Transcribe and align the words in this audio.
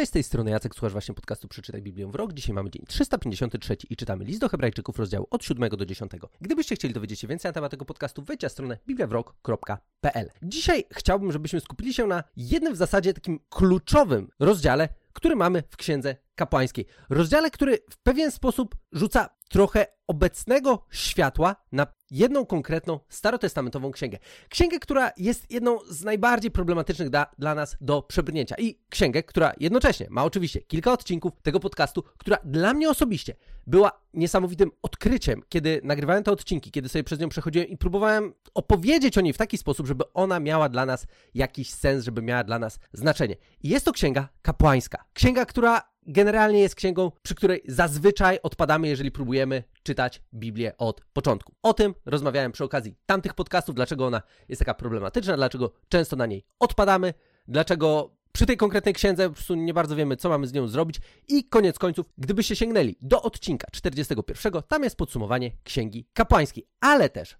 Cześć, 0.00 0.10
z 0.10 0.12
tej 0.12 0.22
strony 0.22 0.50
Jacek, 0.50 0.74
słuchasz 0.74 0.92
właśnie 0.92 1.14
podcastu 1.14 1.48
Przeczytaj 1.48 1.82
Biblię 1.82 2.06
w 2.06 2.14
rok. 2.14 2.32
Dzisiaj 2.32 2.54
mamy 2.54 2.70
dzień 2.70 2.84
353 2.88 3.76
i 3.90 3.96
czytamy 3.96 4.24
list 4.24 4.40
do 4.40 4.48
hebrajczyków 4.48 4.98
rozdziału 4.98 5.26
od 5.30 5.44
7 5.44 5.70
do 5.70 5.86
10. 5.86 6.12
Gdybyście 6.40 6.74
chcieli 6.74 6.94
dowiedzieć 6.94 7.20
się 7.20 7.28
więcej 7.28 7.48
na 7.48 7.52
temat 7.52 7.70
tego 7.70 7.84
podcastu, 7.84 8.22
wejdźcie 8.22 8.44
na 8.44 8.48
stronę 8.48 8.78
bibliawrok.pl. 8.86 10.30
Dzisiaj 10.42 10.84
chciałbym, 10.92 11.32
żebyśmy 11.32 11.60
skupili 11.60 11.94
się 11.94 12.06
na 12.06 12.24
jednym 12.36 12.74
w 12.74 12.76
zasadzie 12.76 13.14
takim 13.14 13.40
kluczowym 13.48 14.28
rozdziale, 14.38 14.88
który 15.12 15.36
mamy 15.36 15.62
w 15.70 15.76
Księdze 15.76 16.16
Kapłańskiej. 16.34 16.86
Rozdziale, 17.10 17.50
który 17.50 17.78
w 17.90 17.96
pewien 17.96 18.30
sposób 18.30 18.76
rzuca 18.92 19.28
trochę 19.48 19.86
obecnego 20.06 20.86
światła 20.90 21.56
na 21.72 21.86
jedną 22.10 22.46
konkretną 22.46 23.00
starotestamentową 23.08 23.90
księgę. 23.90 24.18
Księgę, 24.48 24.78
która 24.78 25.10
jest 25.16 25.50
jedną 25.50 25.78
z 25.88 26.04
najbardziej 26.04 26.50
problematycznych 26.50 27.10
da, 27.10 27.26
dla 27.38 27.54
nas 27.54 27.76
do 27.80 28.02
przebrnięcia 28.02 28.54
i 28.58 28.78
księgę, 28.88 29.22
która 29.22 29.52
jednocześnie 29.60 30.06
ma 30.10 30.24
oczywiście 30.24 30.60
kilka 30.60 30.92
odcinków 30.92 31.32
tego 31.42 31.60
podcastu, 31.60 32.02
która 32.18 32.38
dla 32.44 32.74
mnie 32.74 32.90
osobiście 32.90 33.34
była 33.66 33.92
niesamowitym 34.14 34.70
odkryciem, 34.82 35.42
kiedy 35.48 35.80
nagrywałem 35.84 36.24
te 36.24 36.32
odcinki, 36.32 36.70
kiedy 36.70 36.88
sobie 36.88 37.04
przez 37.04 37.20
nią 37.20 37.28
przechodziłem 37.28 37.68
i 37.68 37.76
próbowałem 37.76 38.34
opowiedzieć 38.54 39.18
o 39.18 39.20
niej 39.20 39.32
w 39.32 39.38
taki 39.38 39.58
sposób, 39.58 39.86
żeby 39.86 40.04
ona 40.14 40.40
miała 40.40 40.68
dla 40.68 40.86
nas 40.86 41.06
jakiś 41.34 41.70
sens, 41.70 42.04
żeby 42.04 42.22
miała 42.22 42.44
dla 42.44 42.58
nas 42.58 42.78
znaczenie. 42.92 43.36
I 43.62 43.68
jest 43.68 43.84
to 43.84 43.92
księga 43.92 44.28
kapłańska. 44.42 45.04
Księga, 45.12 45.46
która 45.46 45.89
generalnie 46.06 46.60
jest 46.60 46.74
księgą, 46.74 47.12
przy 47.22 47.34
której 47.34 47.62
zazwyczaj 47.68 48.38
odpadamy, 48.42 48.88
jeżeli 48.88 49.10
próbujemy 49.10 49.62
czytać 49.82 50.22
Biblię 50.34 50.76
od 50.76 51.00
początku. 51.12 51.54
O 51.62 51.74
tym 51.74 51.94
rozmawiałem 52.06 52.52
przy 52.52 52.64
okazji 52.64 52.96
tamtych 53.06 53.34
podcastów, 53.34 53.74
dlaczego 53.74 54.06
ona 54.06 54.22
jest 54.48 54.58
taka 54.58 54.74
problematyczna, 54.74 55.36
dlaczego 55.36 55.72
często 55.88 56.16
na 56.16 56.26
niej 56.26 56.44
odpadamy, 56.58 57.14
dlaczego 57.48 58.10
przy 58.32 58.46
tej 58.46 58.56
konkretnej 58.56 58.94
księdze 58.94 59.28
po 59.28 59.34
prostu 59.34 59.54
nie 59.54 59.74
bardzo 59.74 59.96
wiemy, 59.96 60.16
co 60.16 60.28
mamy 60.28 60.46
z 60.46 60.52
nią 60.52 60.68
zrobić. 60.68 61.00
I 61.28 61.44
koniec 61.44 61.78
końców, 61.78 62.06
gdybyście 62.18 62.56
sięgnęli 62.56 62.96
do 63.00 63.22
odcinka 63.22 63.66
41, 63.72 64.52
tam 64.68 64.84
jest 64.84 64.96
podsumowanie 64.96 65.50
księgi 65.64 66.06
kapłańskiej, 66.12 66.66
ale 66.80 67.08
też 67.08 67.36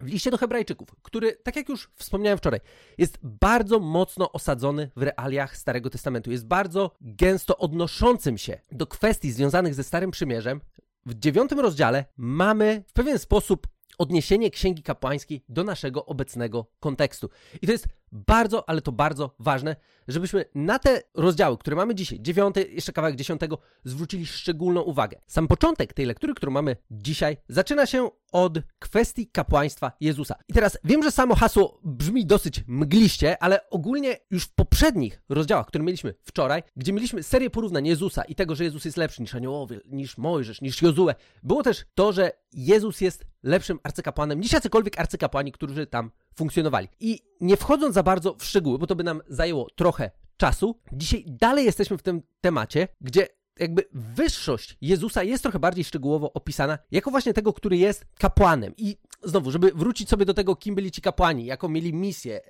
w 0.00 0.06
liście 0.06 0.30
do 0.30 0.38
Hebrajczyków, 0.38 0.88
który, 1.02 1.32
tak 1.32 1.56
jak 1.56 1.68
już 1.68 1.90
wspomniałem 1.96 2.38
wczoraj, 2.38 2.60
jest 2.98 3.18
bardzo 3.22 3.80
mocno 3.80 4.32
osadzony 4.32 4.90
w 4.96 5.02
realiach 5.02 5.56
Starego 5.56 5.90
Testamentu. 5.90 6.30
Jest 6.30 6.46
bardzo 6.46 6.90
gęsto 7.00 7.58
odnoszącym 7.58 8.38
się 8.38 8.60
do 8.72 8.86
kwestii 8.86 9.32
związanych 9.32 9.74
ze 9.74 9.84
Starym 9.84 10.10
Przymierzem. 10.10 10.60
W 11.06 11.14
dziewiątym 11.14 11.60
rozdziale 11.60 12.04
mamy 12.16 12.84
w 12.86 12.92
pewien 12.92 13.18
sposób 13.18 13.66
odniesienie 13.98 14.50
Księgi 14.50 14.82
Kapłańskiej 14.82 15.44
do 15.48 15.64
naszego 15.64 16.06
obecnego 16.06 16.66
kontekstu. 16.80 17.30
I 17.62 17.66
to 17.66 17.72
jest 17.72 17.86
bardzo, 18.12 18.68
ale 18.68 18.82
to 18.82 18.92
bardzo 18.92 19.34
ważne, 19.38 19.76
żebyśmy 20.08 20.44
na 20.54 20.78
te 20.78 21.02
rozdziały, 21.14 21.58
które 21.58 21.76
mamy 21.76 21.94
dzisiaj, 21.94 22.20
dziewiąty, 22.20 22.68
jeszcze 22.72 22.92
kawałek 22.92 23.16
dziesiątego, 23.16 23.58
zwrócili 23.84 24.26
szczególną 24.26 24.80
uwagę. 24.80 25.20
Sam 25.26 25.48
początek 25.48 25.92
tej 25.92 26.06
lektury, 26.06 26.34
którą 26.34 26.52
mamy 26.52 26.76
dzisiaj, 26.90 27.36
zaczyna 27.48 27.86
się 27.86 28.10
od 28.32 28.58
kwestii 28.78 29.26
kapłaństwa 29.26 29.92
Jezusa. 30.00 30.34
I 30.48 30.52
teraz 30.52 30.78
wiem, 30.84 31.02
że 31.02 31.10
samo 31.10 31.34
hasło 31.34 31.80
brzmi 31.84 32.26
dosyć 32.26 32.64
mgliście, 32.66 33.42
ale 33.42 33.70
ogólnie 33.70 34.16
już 34.30 34.44
w 34.44 34.54
poprzednich 34.54 35.22
rozdziałach, 35.28 35.66
które 35.66 35.84
mieliśmy 35.84 36.14
wczoraj, 36.22 36.62
gdzie 36.76 36.92
mieliśmy 36.92 37.22
serię 37.22 37.50
porównań 37.50 37.86
Jezusa 37.86 38.22
i 38.22 38.34
tego, 38.34 38.54
że 38.54 38.64
Jezus 38.64 38.84
jest 38.84 38.96
lepszy 38.96 39.22
niż 39.22 39.34
aniołowie, 39.34 39.80
niż 39.86 40.18
Mojżesz, 40.18 40.60
niż 40.60 40.82
Jozue, 40.82 41.14
było 41.42 41.62
też 41.62 41.84
to, 41.94 42.12
że 42.12 42.32
Jezus 42.52 43.00
jest 43.00 43.26
lepszym 43.42 43.78
arcykapłanem 43.82 44.40
niż 44.40 44.52
jacykolwiek 44.52 45.00
arcykapłani, 45.00 45.52
którzy 45.52 45.86
tam 45.86 46.10
funkcjonowali. 46.38 46.88
I 47.00 47.20
nie 47.40 47.56
wchodząc 47.56 47.94
za 47.94 48.02
bardzo 48.02 48.34
w 48.34 48.44
szczegóły, 48.44 48.78
bo 48.78 48.86
to 48.86 48.96
by 48.96 49.04
nam 49.04 49.22
zajęło 49.28 49.66
trochę 49.76 50.10
czasu, 50.36 50.80
dzisiaj 50.92 51.24
dalej 51.26 51.64
jesteśmy 51.64 51.98
w 51.98 52.02
tym 52.02 52.22
temacie, 52.40 52.88
gdzie 53.00 53.26
jakby 53.58 53.84
wyższość 53.92 54.76
Jezusa 54.80 55.22
jest 55.22 55.42
trochę 55.42 55.58
bardziej 55.58 55.84
szczegółowo 55.84 56.32
opisana 56.32 56.78
jako 56.90 57.10
właśnie 57.10 57.34
tego, 57.34 57.52
który 57.52 57.76
jest 57.76 58.06
kapłanem. 58.18 58.72
I 58.76 58.96
znowu, 59.22 59.50
żeby 59.50 59.72
wrócić 59.74 60.08
sobie 60.08 60.24
do 60.24 60.34
tego, 60.34 60.56
kim 60.56 60.74
byli 60.74 60.90
ci 60.90 61.00
kapłani, 61.00 61.46
jaką 61.46 61.68
mieli 61.68 61.94
misję, 61.94 62.40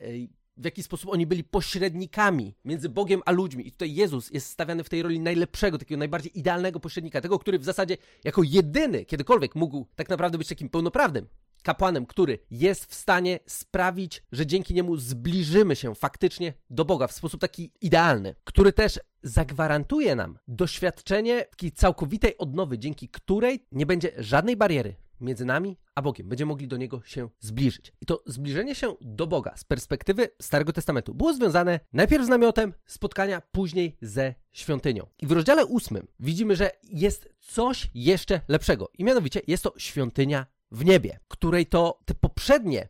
w 0.57 0.65
jaki 0.65 0.83
sposób 0.83 1.11
oni 1.11 1.27
byli 1.27 1.45
pośrednikami 1.45 2.55
między 2.65 2.89
Bogiem 2.89 3.23
a 3.27 3.33
ludźmi. 3.33 3.69
I 3.69 3.73
tutaj 3.73 3.95
Jezus 3.95 4.31
jest 4.31 4.47
stawiany 4.47 4.85
w 4.85 4.89
tej 4.89 5.03
roli 5.03 5.21
najlepszego, 5.21 5.79
takiego 5.79 5.99
najbardziej 5.99 6.39
idealnego 6.39 6.81
pośrednika, 6.81 7.21
tego, 7.21 7.39
który 7.39 7.59
w 7.59 7.65
zasadzie 7.65 7.97
jako 8.25 8.43
jedyny 8.43 9.05
kiedykolwiek 9.05 9.55
mógł 9.55 9.87
tak 9.97 10.09
naprawdę 10.09 10.39
być 10.39 10.49
takim 10.49 10.69
pełnoprawnym 10.69 11.27
kapłanem, 11.63 12.07
który 12.07 12.39
jest 12.51 12.87
w 12.87 12.95
stanie 12.95 13.39
sprawić, 13.47 14.23
że 14.33 14.47
dzięki 14.47 14.75
niemu 14.75 14.97
zbliżymy 14.97 15.77
się 15.77 15.95
faktycznie 15.95 16.53
do 16.71 16.85
Boga 16.85 17.07
w 17.07 17.13
sposób 17.13 17.41
taki 17.41 17.73
idealny, 17.81 18.35
który 18.45 18.73
też 18.73 19.01
zagwarantuje 19.23 20.17
nam 20.17 20.39
doświadczenie 20.49 21.45
takiej 21.45 21.73
całkowitej 21.73 22.39
odnowy, 22.39 22.79
dzięki 22.79 23.09
której 23.09 23.67
nie 23.73 23.87
będzie 23.87 24.13
żadnej 24.19 24.57
bariery 24.57 24.95
między 25.21 25.45
nami 25.45 25.77
a 25.95 26.03
Bogiem. 26.03 26.29
Będziemy 26.29 26.49
mogli 26.49 26.69
do 26.69 26.77
Niego 26.77 27.03
się 27.05 27.29
zbliżyć. 27.41 27.93
I 28.01 28.07
to 28.07 28.23
zbliżenie 28.27 28.75
się 28.75 28.95
do 29.01 29.27
Boga 29.27 29.57
z 29.57 29.65
perspektywy 29.65 30.29
Starego 30.43 30.73
Testamentu 30.73 31.15
było 31.15 31.35
związane 31.35 31.81
najpierw 31.93 32.25
z 32.25 32.29
namiotem 32.29 32.75
spotkania, 32.87 33.43
później 33.53 33.97
ze 34.01 34.35
świątynią. 34.53 35.07
I 35.19 35.27
w 35.27 35.33
rozdziale 35.33 35.67
ósmym 35.67 36.07
widzimy, 36.21 36.57
że 36.57 36.71
jest 36.83 37.29
coś 37.41 37.91
jeszcze 37.95 38.41
lepszego. 38.49 38.91
I 38.99 39.05
mianowicie 39.05 39.41
jest 39.47 39.63
to 39.63 39.75
świątynia 39.79 40.47
w 40.71 40.85
niebie, 40.85 41.21
której 41.29 41.67
to 41.67 42.01
te 42.05 42.15
poprzednie, 42.15 42.89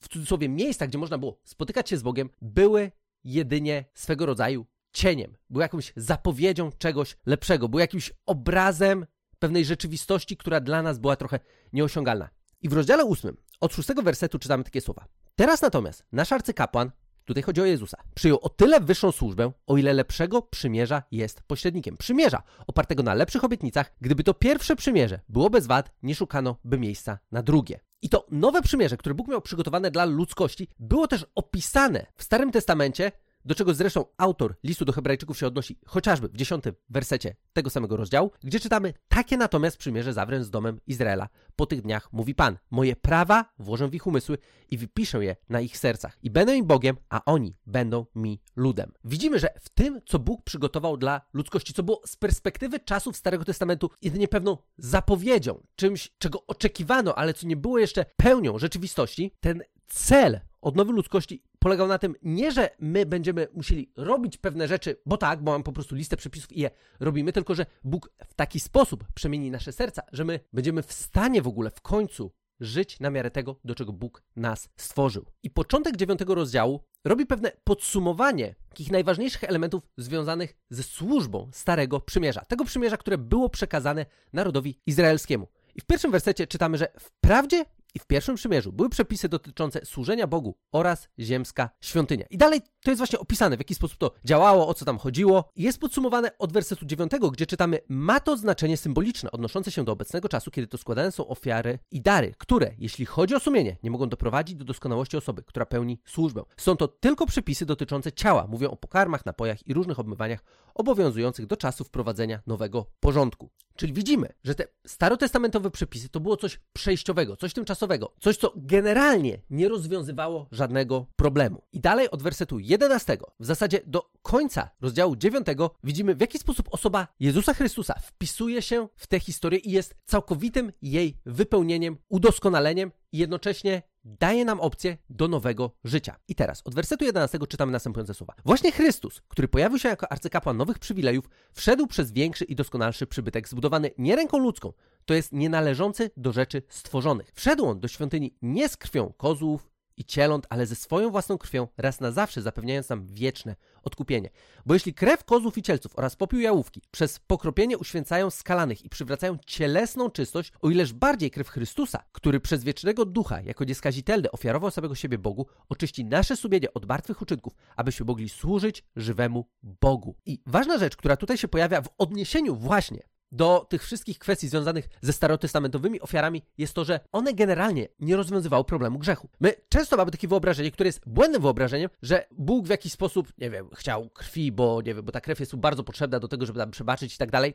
w 0.00 0.08
cudzysłowie, 0.08 0.48
miejsca, 0.48 0.86
gdzie 0.86 0.98
można 0.98 1.18
było 1.18 1.40
spotykać 1.44 1.90
się 1.90 1.96
z 1.96 2.02
Bogiem, 2.02 2.30
były 2.42 2.92
jedynie 3.24 3.84
swego 3.94 4.26
rodzaju 4.26 4.66
cieniem, 4.92 5.36
były 5.50 5.62
jakąś 5.62 5.92
zapowiedzią 5.96 6.72
czegoś 6.78 7.16
lepszego, 7.26 7.68
były 7.68 7.82
jakimś 7.82 8.12
obrazem 8.26 9.06
pewnej 9.38 9.64
rzeczywistości, 9.64 10.36
która 10.36 10.60
dla 10.60 10.82
nas 10.82 10.98
była 10.98 11.16
trochę 11.16 11.40
nieosiągalna. 11.72 12.28
I 12.62 12.68
w 12.68 12.72
rozdziale 12.72 13.04
ósmym, 13.04 13.36
od 13.60 13.74
szóstego 13.74 14.02
wersetu 14.02 14.38
czytamy 14.38 14.64
takie 14.64 14.80
słowa. 14.80 15.04
Teraz 15.36 15.62
natomiast 15.62 16.04
nasz 16.12 16.32
arcykapłan, 16.32 16.90
tutaj 17.28 17.42
chodzi 17.42 17.60
o 17.60 17.64
Jezusa, 17.64 17.96
przyjął 18.14 18.38
o 18.42 18.48
tyle 18.48 18.80
wyższą 18.80 19.12
służbę, 19.12 19.52
o 19.66 19.76
ile 19.76 19.92
lepszego 19.92 20.42
przymierza 20.42 21.02
jest 21.10 21.42
pośrednikiem. 21.42 21.96
Przymierza 21.96 22.42
opartego 22.66 23.02
na 23.02 23.14
lepszych 23.14 23.44
obietnicach, 23.44 23.92
gdyby 24.00 24.24
to 24.24 24.34
pierwsze 24.34 24.76
przymierze 24.76 25.20
było 25.28 25.50
bez 25.50 25.66
wad, 25.66 25.90
nie 26.02 26.14
szukano 26.14 26.56
by 26.64 26.78
miejsca 26.78 27.18
na 27.32 27.42
drugie. 27.42 27.80
I 28.02 28.08
to 28.08 28.26
nowe 28.30 28.62
przymierze, 28.62 28.96
które 28.96 29.14
Bóg 29.14 29.28
miał 29.28 29.40
przygotowane 29.40 29.90
dla 29.90 30.04
ludzkości, 30.04 30.68
było 30.78 31.08
też 31.08 31.26
opisane 31.34 32.06
w 32.16 32.22
Starym 32.22 32.50
Testamencie 32.50 33.12
do 33.44 33.54
czego 33.54 33.74
zresztą 33.74 34.04
autor 34.16 34.56
listu 34.64 34.84
do 34.84 34.92
Hebrajczyków 34.92 35.38
się 35.38 35.46
odnosi 35.46 35.78
chociażby 35.86 36.28
w 36.28 36.36
dziesiątym 36.36 36.74
wersecie 36.88 37.36
tego 37.52 37.70
samego 37.70 37.96
rozdziału, 37.96 38.30
gdzie 38.44 38.60
czytamy: 38.60 38.94
Takie 39.08 39.36
natomiast 39.36 39.76
przymierze 39.76 40.12
zawrę 40.12 40.44
z 40.44 40.50
domem 40.50 40.80
Izraela. 40.86 41.28
Po 41.56 41.66
tych 41.66 41.82
dniach 41.82 42.12
mówi 42.12 42.34
Pan: 42.34 42.58
Moje 42.70 42.96
prawa 42.96 43.52
włożę 43.58 43.88
w 43.88 43.94
ich 43.94 44.06
umysły 44.06 44.38
i 44.70 44.78
wypiszę 44.78 45.24
je 45.24 45.36
na 45.48 45.60
ich 45.60 45.78
sercach. 45.78 46.18
I 46.22 46.30
będę 46.30 46.56
im 46.56 46.66
Bogiem, 46.66 46.96
a 47.08 47.24
oni 47.24 47.56
będą 47.66 48.06
mi 48.14 48.40
ludem. 48.56 48.92
Widzimy, 49.04 49.38
że 49.38 49.48
w 49.60 49.68
tym, 49.68 50.00
co 50.06 50.18
Bóg 50.18 50.44
przygotował 50.44 50.96
dla 50.96 51.20
ludzkości, 51.32 51.74
co 51.74 51.82
było 51.82 52.02
z 52.06 52.16
perspektywy 52.16 52.80
czasów 52.80 53.16
Starego 53.16 53.44
Testamentu 53.44 53.90
jedynie 54.02 54.28
pewną 54.28 54.58
zapowiedzią, 54.78 55.66
czymś, 55.76 56.12
czego 56.18 56.46
oczekiwano, 56.46 57.14
ale 57.14 57.34
co 57.34 57.46
nie 57.46 57.56
było 57.56 57.78
jeszcze 57.78 58.04
pełnią 58.16 58.58
rzeczywistości, 58.58 59.34
ten 59.40 59.62
cel 59.86 60.40
odnowy 60.60 60.92
ludzkości 60.92 61.42
polegał 61.58 61.88
na 61.88 61.98
tym, 61.98 62.14
nie 62.22 62.52
że 62.52 62.70
my 62.78 63.06
będziemy 63.06 63.48
musieli 63.54 63.92
robić 63.96 64.36
pewne 64.36 64.68
rzeczy, 64.68 64.96
bo 65.06 65.16
tak, 65.16 65.42
bo 65.42 65.52
mam 65.52 65.62
po 65.62 65.72
prostu 65.72 65.94
listę 65.94 66.16
przepisów 66.16 66.52
i 66.52 66.60
je 66.60 66.70
robimy, 67.00 67.32
tylko 67.32 67.54
że 67.54 67.66
Bóg 67.84 68.10
w 68.26 68.34
taki 68.34 68.60
sposób 68.60 69.04
przemieni 69.14 69.50
nasze 69.50 69.72
serca, 69.72 70.02
że 70.12 70.24
my 70.24 70.40
będziemy 70.52 70.82
w 70.82 70.92
stanie 70.92 71.42
w 71.42 71.48
ogóle 71.48 71.70
w 71.70 71.80
końcu 71.80 72.32
żyć 72.60 73.00
na 73.00 73.10
miarę 73.10 73.30
tego, 73.30 73.56
do 73.64 73.74
czego 73.74 73.92
Bóg 73.92 74.22
nas 74.36 74.68
stworzył. 74.76 75.26
I 75.42 75.50
początek 75.50 75.96
dziewiątego 75.96 76.34
rozdziału 76.34 76.80
robi 77.04 77.26
pewne 77.26 77.52
podsumowanie 77.64 78.54
takich 78.68 78.90
najważniejszych 78.90 79.44
elementów 79.44 79.82
związanych 79.96 80.56
ze 80.70 80.82
służbą 80.82 81.50
Starego 81.52 82.00
Przymierza. 82.00 82.40
Tego 82.40 82.64
przymierza, 82.64 82.96
które 82.96 83.18
było 83.18 83.48
przekazane 83.48 84.06
narodowi 84.32 84.80
izraelskiemu. 84.86 85.48
I 85.74 85.80
w 85.80 85.84
pierwszym 85.84 86.10
wersecie 86.10 86.46
czytamy, 86.46 86.78
że 86.78 86.88
wprawdzie 86.98 87.64
i 87.94 87.98
w 87.98 88.06
pierwszym 88.06 88.34
przymierzu 88.34 88.72
były 88.72 88.88
przepisy 88.88 89.28
dotyczące 89.28 89.84
służenia 89.84 90.26
Bogu 90.26 90.56
oraz 90.72 91.08
ziemska 91.18 91.70
świątynia. 91.80 92.24
I 92.30 92.38
dalej 92.38 92.60
to 92.84 92.90
jest 92.90 92.98
właśnie 92.98 93.18
opisane, 93.18 93.56
w 93.56 93.60
jaki 93.60 93.74
sposób 93.74 93.98
to 93.98 94.14
działało, 94.24 94.68
o 94.68 94.74
co 94.74 94.84
tam 94.84 94.98
chodziło. 94.98 95.50
Jest 95.56 95.80
podsumowane 95.80 96.38
od 96.38 96.52
wersetu 96.52 96.86
9, 96.86 97.12
gdzie 97.32 97.46
czytamy: 97.46 97.78
Ma 97.88 98.20
to 98.20 98.36
znaczenie 98.36 98.76
symboliczne, 98.76 99.30
odnoszące 99.30 99.70
się 99.70 99.84
do 99.84 99.92
obecnego 99.92 100.28
czasu, 100.28 100.50
kiedy 100.50 100.68
to 100.68 100.78
składane 100.78 101.12
są 101.12 101.26
ofiary 101.28 101.78
i 101.90 102.00
dary, 102.02 102.34
które, 102.38 102.74
jeśli 102.78 103.06
chodzi 103.06 103.34
o 103.34 103.40
sumienie, 103.40 103.76
nie 103.82 103.90
mogą 103.90 104.08
doprowadzić 104.08 104.56
do 104.56 104.64
doskonałości 104.64 105.16
osoby, 105.16 105.42
która 105.42 105.66
pełni 105.66 106.00
służbę. 106.06 106.42
Są 106.56 106.76
to 106.76 106.88
tylko 106.88 107.26
przepisy 107.26 107.66
dotyczące 107.66 108.12
ciała. 108.12 108.46
Mówią 108.46 108.70
o 108.70 108.76
pokarmach, 108.76 109.26
napojach 109.26 109.66
i 109.66 109.74
różnych 109.74 109.98
obmywaniach 109.98 110.44
obowiązujących 110.74 111.46
do 111.46 111.56
czasu 111.56 111.84
wprowadzenia 111.84 112.40
nowego 112.46 112.86
porządku. 113.00 113.50
Czyli 113.76 113.92
widzimy, 113.92 114.28
że 114.44 114.54
te 114.54 114.64
starotestamentowe 114.86 115.70
przepisy 115.70 116.08
to 116.08 116.20
było 116.20 116.36
coś 116.36 116.60
przejściowego, 116.72 117.36
coś 117.36 117.52
tymczasowego, 117.52 117.77
coś, 118.20 118.36
co 118.36 118.52
generalnie 118.56 119.38
nie 119.50 119.68
rozwiązywało 119.68 120.46
żadnego 120.52 121.06
problemu. 121.16 121.62
I 121.72 121.80
dalej 121.80 122.10
od 122.10 122.22
wersetu 122.22 122.58
11, 122.58 123.18
w 123.40 123.46
zasadzie 123.46 123.80
do 123.86 124.10
końca 124.22 124.70
rozdziału 124.80 125.16
9 125.16 125.46
widzimy, 125.84 126.14
w 126.14 126.20
jaki 126.20 126.38
sposób 126.38 126.68
osoba 126.70 127.08
Jezusa 127.20 127.54
Chrystusa 127.54 127.94
wpisuje 128.02 128.62
się 128.62 128.88
w 128.96 129.06
tę 129.06 129.20
historię 129.20 129.58
i 129.58 129.70
jest 129.70 129.94
całkowitym 130.04 130.72
jej 130.82 131.16
wypełnieniem, 131.26 131.96
udoskonaleniem 132.08 132.92
i 133.12 133.18
jednocześnie 133.18 133.82
daje 134.04 134.44
nam 134.44 134.60
opcję 134.60 134.96
do 135.10 135.28
nowego 135.28 135.70
życia. 135.84 136.16
I 136.28 136.34
teraz 136.34 136.62
od 136.64 136.74
wersetu 136.74 137.04
11 137.04 137.38
czytamy 137.48 137.72
następujące 137.72 138.14
słowa. 138.14 138.34
Właśnie 138.44 138.72
Chrystus, 138.72 139.22
który 139.28 139.48
pojawił 139.48 139.78
się 139.78 139.88
jako 139.88 140.12
arcykapłan 140.12 140.56
nowych 140.56 140.78
przywilejów, 140.78 141.28
wszedł 141.52 141.86
przez 141.86 142.12
większy 142.12 142.44
i 142.44 142.54
doskonalszy 142.54 143.06
przybytek 143.06 143.48
zbudowany 143.48 143.90
nie 143.98 144.16
ręką 144.16 144.38
ludzką, 144.38 144.72
to 145.04 145.14
jest 145.14 145.32
nienależący 145.32 146.10
do 146.16 146.32
rzeczy 146.32 146.62
stworzonych. 146.68 147.30
Wszedł 147.34 147.66
on 147.66 147.80
do 147.80 147.88
świątyni 147.88 148.34
nie 148.42 148.68
z 148.68 148.76
krwią 148.76 149.12
kozłów, 149.16 149.70
i 149.98 150.04
cieląt, 150.04 150.46
ale 150.50 150.66
ze 150.66 150.74
swoją 150.74 151.10
własną 151.10 151.38
krwią 151.38 151.68
raz 151.76 152.00
na 152.00 152.12
zawsze 152.12 152.42
zapewniając 152.42 152.88
nam 152.88 153.06
wieczne 153.06 153.56
odkupienie. 153.82 154.30
Bo 154.66 154.74
jeśli 154.74 154.94
krew 154.94 155.24
kozłów 155.24 155.58
i 155.58 155.62
cielców 155.62 155.92
oraz 155.96 156.16
popiół 156.16 156.40
jałówki 156.40 156.82
przez 156.90 157.18
pokropienie 157.18 157.78
uświęcają 157.78 158.30
skalanych 158.30 158.84
i 158.84 158.88
przywracają 158.88 159.38
cielesną 159.46 160.10
czystość, 160.10 160.52
o 160.60 160.70
ileż 160.70 160.92
bardziej 160.92 161.30
krew 161.30 161.48
Chrystusa, 161.48 162.04
który 162.12 162.40
przez 162.40 162.64
wiecznego 162.64 163.04
ducha 163.04 163.40
jako 163.40 163.64
nieskazitelny 163.64 164.30
ofiarował 164.30 164.70
samego 164.70 164.94
siebie 164.94 165.18
Bogu, 165.18 165.46
oczyści 165.68 166.04
nasze 166.04 166.36
sumienie 166.36 166.74
od 166.74 166.88
martwych 166.88 167.22
uczynków, 167.22 167.52
abyśmy 167.76 168.06
mogli 168.06 168.28
służyć 168.28 168.84
żywemu 168.96 169.48
Bogu. 169.62 170.16
I 170.26 170.40
ważna 170.46 170.78
rzecz, 170.78 170.96
która 170.96 171.16
tutaj 171.16 171.38
się 171.38 171.48
pojawia 171.48 171.82
w 171.82 171.88
odniesieniu 171.98 172.56
właśnie 172.56 173.02
do 173.32 173.66
tych 173.68 173.82
wszystkich 173.82 174.18
kwestii 174.18 174.48
związanych 174.48 174.88
ze 175.00 175.12
starotestamentowymi 175.12 176.00
ofiarami 176.00 176.42
jest 176.58 176.74
to, 176.74 176.84
że 176.84 177.00
one 177.12 177.34
generalnie 177.34 177.88
nie 178.00 178.16
rozwiązywały 178.16 178.64
problemu 178.64 178.98
grzechu. 178.98 179.28
My 179.40 179.54
często 179.68 179.96
mamy 179.96 180.10
takie 180.10 180.28
wyobrażenie, 180.28 180.70
które 180.70 180.88
jest 180.88 181.08
błędnym 181.08 181.42
wyobrażeniem, 181.42 181.90
że 182.02 182.26
Bóg 182.30 182.66
w 182.66 182.70
jakiś 182.70 182.92
sposób, 182.92 183.32
nie 183.38 183.50
wiem, 183.50 183.68
chciał 183.74 184.10
krwi, 184.10 184.52
bo 184.52 184.82
nie 184.82 184.94
wiem, 184.94 185.04
bo 185.04 185.12
ta 185.12 185.20
krew 185.20 185.40
jest 185.40 185.56
bardzo 185.56 185.84
potrzebna 185.84 186.20
do 186.20 186.28
tego, 186.28 186.46
żeby 186.46 186.58
nam 186.58 186.70
przebaczyć 186.70 187.14
i 187.14 187.18
tak 187.18 187.30
dalej. 187.30 187.54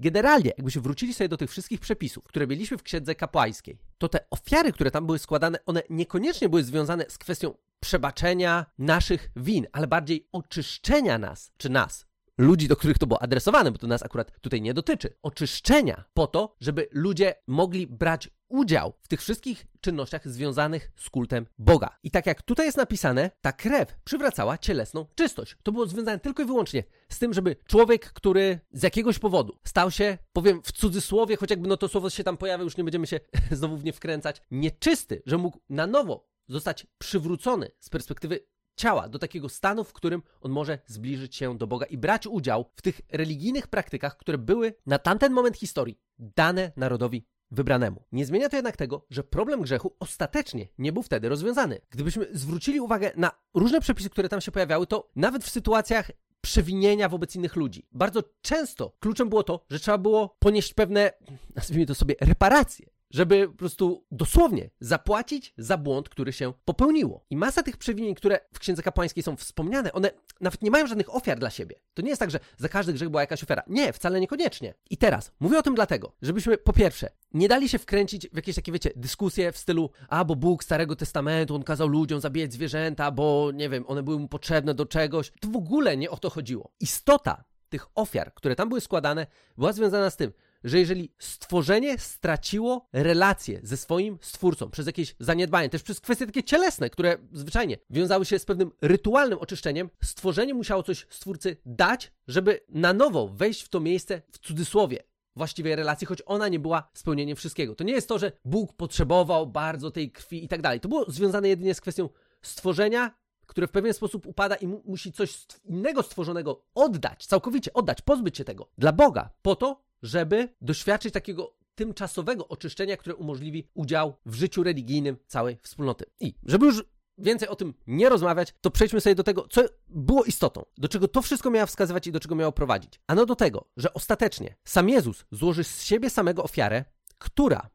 Generalnie, 0.00 0.52
jakbyśmy 0.56 0.82
wrócili 0.82 1.14
sobie 1.14 1.28
do 1.28 1.36
tych 1.36 1.50
wszystkich 1.50 1.80
przepisów, 1.80 2.24
które 2.24 2.46
mieliśmy 2.46 2.78
w 2.78 2.82
księdze 2.82 3.14
kapłańskiej, 3.14 3.78
to 3.98 4.08
te 4.08 4.20
ofiary, 4.30 4.72
które 4.72 4.90
tam 4.90 5.06
były 5.06 5.18
składane, 5.18 5.58
one 5.66 5.82
niekoniecznie 5.90 6.48
były 6.48 6.64
związane 6.64 7.04
z 7.08 7.18
kwestią 7.18 7.54
przebaczenia 7.80 8.66
naszych 8.78 9.30
win, 9.36 9.66
ale 9.72 9.86
bardziej 9.86 10.28
oczyszczenia 10.32 11.18
nas, 11.18 11.52
czy 11.56 11.68
nas, 11.68 12.06
ludzi, 12.38 12.68
do 12.68 12.76
których 12.76 12.98
to 12.98 13.06
było 13.06 13.22
adresowane, 13.22 13.72
bo 13.72 13.78
to 13.78 13.86
nas 13.86 14.02
akurat 14.02 14.40
tutaj 14.40 14.62
nie 14.62 14.74
dotyczy. 14.74 15.14
Oczyszczenia 15.22 16.04
po 16.14 16.26
to, 16.26 16.56
żeby 16.60 16.88
ludzie 16.92 17.34
mogli 17.46 17.86
brać 17.86 18.30
udział 18.48 18.94
w 19.00 19.08
tych 19.08 19.20
wszystkich 19.20 19.66
czynnościach 19.80 20.28
związanych 20.28 20.92
z 20.96 21.10
kultem 21.10 21.46
Boga. 21.58 21.98
I 22.02 22.10
tak 22.10 22.26
jak 22.26 22.42
tutaj 22.42 22.66
jest 22.66 22.78
napisane, 22.78 23.30
ta 23.40 23.52
krew 23.52 23.96
przywracała 24.04 24.58
cielesną 24.58 25.06
czystość. 25.14 25.56
To 25.62 25.72
było 25.72 25.86
związane 25.86 26.18
tylko 26.18 26.42
i 26.42 26.46
wyłącznie 26.46 26.84
z 27.08 27.18
tym, 27.18 27.34
żeby 27.34 27.56
człowiek, 27.66 28.12
który 28.12 28.60
z 28.72 28.82
jakiegoś 28.82 29.18
powodu 29.18 29.58
stał 29.64 29.90
się, 29.90 30.18
powiem 30.32 30.62
w 30.62 30.72
cudzysłowie, 30.72 31.36
choć 31.36 31.50
jakby 31.50 31.68
no 31.68 31.76
to 31.76 31.88
słowo 31.88 32.10
się 32.10 32.24
tam 32.24 32.36
pojawia, 32.36 32.64
już 32.64 32.76
nie 32.76 32.84
będziemy 32.84 33.06
się 33.06 33.20
znowu 33.50 33.76
w 33.76 33.84
nie 33.84 33.92
wkręcać, 33.92 34.42
nieczysty, 34.50 35.22
że 35.26 35.38
mógł 35.38 35.60
na 35.68 35.86
nowo 35.86 36.28
zostać 36.48 36.86
przywrócony 36.98 37.70
z 37.78 37.90
perspektywy 37.90 38.40
ciała 38.78 39.08
do 39.08 39.18
takiego 39.18 39.48
stanu, 39.48 39.84
w 39.84 39.92
którym 39.92 40.22
on 40.40 40.52
może 40.52 40.78
zbliżyć 40.86 41.36
się 41.36 41.58
do 41.58 41.66
Boga 41.66 41.86
i 41.86 41.98
brać 41.98 42.26
udział 42.26 42.64
w 42.74 42.82
tych 42.82 43.00
religijnych 43.12 43.66
praktykach, 43.66 44.16
które 44.16 44.38
były 44.38 44.74
na 44.86 44.98
tamten 44.98 45.32
moment 45.32 45.56
historii 45.56 45.98
dane 46.18 46.72
narodowi 46.76 47.26
wybranemu. 47.50 48.04
Nie 48.12 48.26
zmienia 48.26 48.48
to 48.48 48.56
jednak 48.56 48.76
tego, 48.76 49.06
że 49.10 49.24
problem 49.24 49.62
grzechu 49.62 49.96
ostatecznie 50.00 50.68
nie 50.78 50.92
był 50.92 51.02
wtedy 51.02 51.28
rozwiązany. 51.28 51.80
Gdybyśmy 51.90 52.26
zwrócili 52.32 52.80
uwagę 52.80 53.10
na 53.16 53.30
różne 53.54 53.80
przepisy, 53.80 54.10
które 54.10 54.28
tam 54.28 54.40
się 54.40 54.52
pojawiały, 54.52 54.86
to 54.86 55.10
nawet 55.16 55.44
w 55.44 55.50
sytuacjach 55.50 56.10
przewinienia 56.40 57.08
wobec 57.08 57.36
innych 57.36 57.56
ludzi. 57.56 57.86
Bardzo 57.92 58.22
często 58.40 58.96
kluczem 59.00 59.28
było 59.28 59.42
to, 59.42 59.64
że 59.70 59.80
trzeba 59.80 59.98
było 59.98 60.36
ponieść 60.38 60.74
pewne, 60.74 61.12
nazwijmy 61.54 61.86
to 61.86 61.94
sobie, 61.94 62.14
reparacje 62.20 62.97
żeby 63.10 63.48
po 63.48 63.54
prostu 63.54 64.04
dosłownie 64.10 64.70
zapłacić 64.80 65.54
za 65.58 65.78
błąd, 65.78 66.08
który 66.08 66.32
się 66.32 66.52
popełniło. 66.64 67.24
I 67.30 67.36
masa 67.36 67.62
tych 67.62 67.76
przewinień, 67.76 68.14
które 68.14 68.40
w 68.52 68.58
Księdze 68.58 68.82
Kapłańskiej 68.82 69.22
są 69.22 69.36
wspomniane, 69.36 69.92
one 69.92 70.10
nawet 70.40 70.62
nie 70.62 70.70
mają 70.70 70.86
żadnych 70.86 71.14
ofiar 71.14 71.38
dla 71.38 71.50
siebie. 71.50 71.76
To 71.94 72.02
nie 72.02 72.08
jest 72.08 72.20
tak, 72.20 72.30
że 72.30 72.40
za 72.56 72.68
każdy 72.68 72.92
grzech 72.92 73.08
była 73.08 73.20
jakaś 73.20 73.42
ofiara. 73.42 73.62
Nie, 73.66 73.92
wcale 73.92 74.20
niekoniecznie. 74.20 74.74
I 74.90 74.96
teraz 74.96 75.32
mówię 75.40 75.58
o 75.58 75.62
tym 75.62 75.74
dlatego, 75.74 76.12
żebyśmy 76.22 76.58
po 76.58 76.72
pierwsze 76.72 77.10
nie 77.34 77.48
dali 77.48 77.68
się 77.68 77.78
wkręcić 77.78 78.28
w 78.28 78.36
jakieś 78.36 78.56
takie, 78.56 78.72
wiecie, 78.72 78.90
dyskusje 78.96 79.52
w 79.52 79.58
stylu, 79.58 79.90
a 80.08 80.24
bo 80.24 80.36
Bóg 80.36 80.64
Starego 80.64 80.96
Testamentu, 80.96 81.54
on 81.54 81.62
kazał 81.62 81.88
ludziom 81.88 82.20
zabijać 82.20 82.52
zwierzęta, 82.52 83.10
bo 83.10 83.50
nie 83.54 83.68
wiem, 83.68 83.84
one 83.86 84.02
były 84.02 84.18
mu 84.18 84.28
potrzebne 84.28 84.74
do 84.74 84.86
czegoś. 84.86 85.32
To 85.40 85.48
w 85.48 85.56
ogóle 85.56 85.96
nie 85.96 86.10
o 86.10 86.16
to 86.16 86.30
chodziło. 86.30 86.72
Istota 86.80 87.44
tych 87.68 87.86
ofiar, 87.94 88.34
które 88.34 88.56
tam 88.56 88.68
były 88.68 88.80
składane, 88.80 89.26
była 89.58 89.72
związana 89.72 90.10
z 90.10 90.16
tym, 90.16 90.32
że 90.64 90.78
jeżeli 90.78 91.12
stworzenie 91.18 91.98
straciło 91.98 92.88
relację 92.92 93.60
ze 93.62 93.76
swoim 93.76 94.18
stwórcą 94.20 94.70
przez 94.70 94.86
jakieś 94.86 95.14
zaniedbanie, 95.20 95.68
też 95.68 95.82
przez 95.82 96.00
kwestie 96.00 96.26
takie 96.26 96.42
cielesne, 96.42 96.90
które 96.90 97.18
zwyczajnie 97.32 97.78
wiązały 97.90 98.24
się 98.24 98.38
z 98.38 98.44
pewnym 98.44 98.70
rytualnym 98.82 99.38
oczyszczeniem, 99.38 99.90
stworzenie 100.02 100.54
musiało 100.54 100.82
coś 100.82 101.06
stwórcy 101.10 101.56
dać, 101.66 102.12
żeby 102.28 102.60
na 102.68 102.92
nowo 102.92 103.28
wejść 103.28 103.62
w 103.62 103.68
to 103.68 103.80
miejsce 103.80 104.22
w 104.32 104.38
cudzysłowie 104.38 105.02
właściwej 105.36 105.76
relacji, 105.76 106.06
choć 106.06 106.22
ona 106.26 106.48
nie 106.48 106.58
była 106.58 106.90
spełnieniem 106.94 107.36
wszystkiego. 107.36 107.74
To 107.74 107.84
nie 107.84 107.92
jest 107.92 108.08
to, 108.08 108.18
że 108.18 108.32
Bóg 108.44 108.72
potrzebował 108.72 109.46
bardzo 109.46 109.90
tej 109.90 110.12
krwi 110.12 110.44
i 110.44 110.48
tak 110.48 110.62
dalej. 110.62 110.80
To 110.80 110.88
było 110.88 111.04
związane 111.08 111.48
jedynie 111.48 111.74
z 111.74 111.80
kwestią 111.80 112.08
stworzenia, 112.42 113.14
które 113.46 113.66
w 113.66 113.70
pewien 113.70 113.94
sposób 113.94 114.26
upada 114.26 114.54
i 114.54 114.66
mu 114.66 114.82
musi 114.86 115.12
coś 115.12 115.46
innego 115.64 116.02
stworzonego 116.02 116.64
oddać, 116.74 117.26
całkowicie 117.26 117.72
oddać, 117.72 118.02
pozbyć 118.02 118.36
się 118.36 118.44
tego 118.44 118.68
dla 118.78 118.92
Boga, 118.92 119.30
po 119.42 119.56
to, 119.56 119.82
żeby 120.02 120.48
doświadczyć 120.60 121.14
takiego 121.14 121.54
tymczasowego 121.74 122.48
oczyszczenia, 122.48 122.96
które 122.96 123.16
umożliwi 123.16 123.68
udział 123.74 124.16
w 124.26 124.34
życiu 124.34 124.62
religijnym 124.62 125.16
całej 125.26 125.58
wspólnoty. 125.62 126.04
I 126.20 126.34
żeby 126.42 126.66
już 126.66 126.84
więcej 127.18 127.48
o 127.48 127.56
tym 127.56 127.74
nie 127.86 128.08
rozmawiać, 128.08 128.54
to 128.60 128.70
przejdźmy 128.70 129.00
sobie 129.00 129.14
do 129.14 129.24
tego, 129.24 129.48
co 129.50 129.62
było 129.88 130.24
istotą, 130.24 130.64
do 130.78 130.88
czego 130.88 131.08
to 131.08 131.22
wszystko 131.22 131.50
miało 131.50 131.66
wskazywać 131.66 132.06
i 132.06 132.12
do 132.12 132.20
czego 132.20 132.34
miało 132.34 132.52
prowadzić. 132.52 133.00
Ano 133.06 133.26
do 133.26 133.36
tego, 133.36 133.64
że 133.76 133.94
ostatecznie 133.94 134.56
sam 134.64 134.88
Jezus 134.88 135.24
złoży 135.30 135.64
z 135.64 135.82
siebie 135.82 136.10
samego 136.10 136.44
ofiarę, 136.44 136.84
która 137.18 137.70